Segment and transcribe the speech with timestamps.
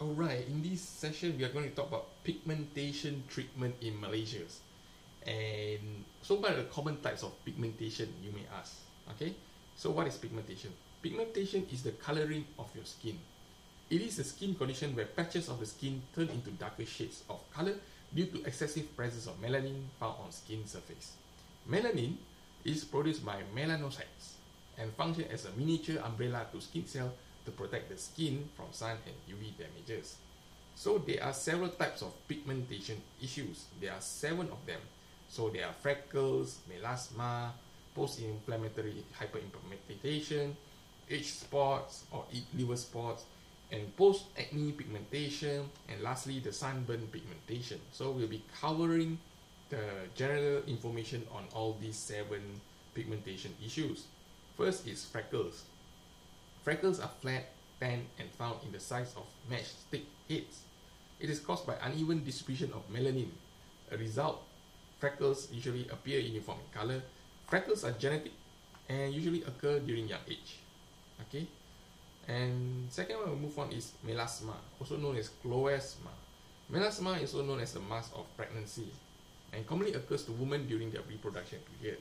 [0.00, 4.46] Oh, Alright, in this session we are going to talk about pigmentation treatment in Malaysia.
[5.26, 8.78] And so what are the common types of pigmentation you may ask?
[9.10, 9.34] Okay,
[9.74, 10.70] so what is pigmentation?
[11.02, 13.18] Pigmentation is the coloring of your skin.
[13.90, 17.42] It is a skin condition where patches of the skin turn into darker shades of
[17.50, 17.74] color
[18.14, 21.18] due to excessive presence of melanin found on skin surface.
[21.68, 22.14] Melanin
[22.64, 24.38] is produced by melanocytes
[24.78, 27.10] and function as a miniature umbrella to skin cell
[27.48, 30.16] to protect the skin from sun and UV damages.
[30.74, 33.64] So there are several types of pigmentation issues.
[33.80, 34.80] There are seven of them.
[35.28, 37.52] So there are freckles, melasma,
[37.94, 40.52] post-inflammatory hyperpigmentation,
[41.10, 43.24] age spots or liver spots,
[43.72, 47.80] and post-acne pigmentation, and lastly the sunburn pigmentation.
[47.92, 49.18] So we'll be covering
[49.70, 49.84] the
[50.14, 52.60] general information on all these seven
[52.94, 54.04] pigmentation issues.
[54.56, 55.64] First is freckles.
[56.62, 57.48] Freckles are flat,
[57.80, 60.62] tan, and found in the size of matchstick heads.
[61.20, 63.30] It is caused by uneven distribution of melanin.
[63.90, 64.42] A result,
[64.98, 67.02] freckles usually appear uniform in color.
[67.46, 68.32] Freckles are genetic
[68.88, 70.58] and usually occur during young age.
[71.22, 71.46] Okay,
[72.28, 76.12] and second one we move on is melasma, also known as chloasma.
[76.70, 78.86] Melasma is also known as the mask of pregnancy
[79.52, 81.98] and commonly occurs to women during their reproduction period.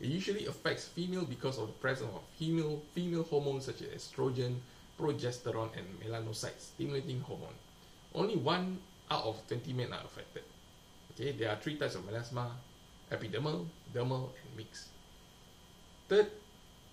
[0.00, 4.56] It usually affects female because of the presence of female, female hormones such as estrogen,
[5.00, 7.54] progesterone, and melanocyte stimulating hormone.
[8.14, 8.78] Only one
[9.10, 10.42] out of 20 men are affected.
[11.12, 12.50] Okay, there are three types of melasma
[13.10, 14.88] epidermal, dermal, and mixed.
[16.08, 16.30] Third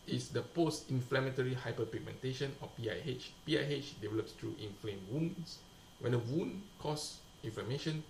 [0.07, 3.31] is the post inflammatory hyperpigmentation or PIH.
[3.47, 5.59] PIH develops through inflamed wounds.
[5.99, 8.03] When a wound causes inflammation,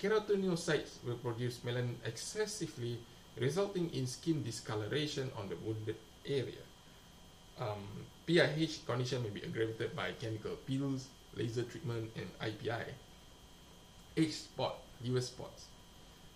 [0.00, 2.98] keratinocytes will produce melanin excessively
[3.38, 6.64] resulting in skin discoloration on the wounded area.
[7.60, 12.84] Um, PIH condition may be aggravated by chemical peels, laser treatment, and IPL.
[14.16, 15.66] Age spot, liver spots.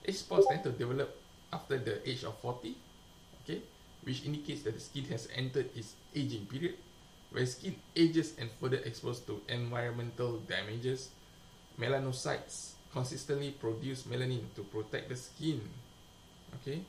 [0.04, 1.16] Age spots tend to develop
[1.52, 2.74] after the age of 40,
[3.42, 3.62] okay,
[4.02, 6.74] which indicates that the skin has entered its aging period.
[7.30, 11.10] When skin ages and further exposed to environmental damages,
[11.78, 15.60] melanocytes consistently produce melanin to protect the skin.
[16.60, 16.80] Okay,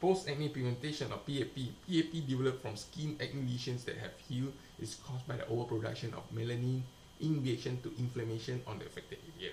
[0.00, 1.58] Post-acne pigmentation or PAP.
[1.86, 6.22] PAP developed from skin acne lesions that have healed is caused by the overproduction of
[6.32, 6.82] melanin
[7.20, 9.50] in reaction to inflammation on the affected area.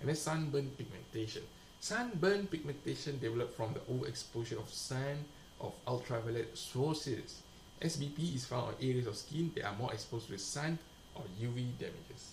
[0.00, 1.42] And then sunburn pigmentation.
[1.78, 5.24] Sunburn pigmentation developed from the overexposure of sun
[5.60, 7.42] of ultraviolet sources.
[7.80, 10.78] SBP is found on areas of skin that are more exposed to the sun
[11.14, 12.32] or UV damages.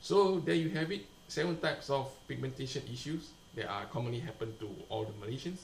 [0.00, 4.68] So there you have it, seven types of pigmentation issues that are commonly happen to
[4.88, 5.58] all the Malaysians.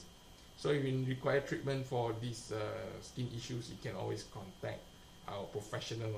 [0.57, 2.57] So if you require treatment for these uh,
[3.01, 4.81] skin issues, you can always contact
[5.27, 6.13] our professional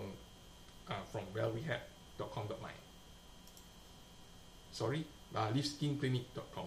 [0.90, 2.72] uh, from wellrehab.com.my.
[4.72, 5.06] Sorry,
[5.36, 6.66] uh, liveskinclinic.com.